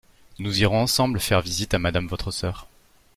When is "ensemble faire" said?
0.81-1.41